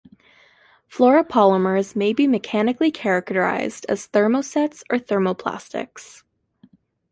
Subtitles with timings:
[0.91, 6.23] Fluoropolymers may be mechanically characterized as thermosets or thermoplastics.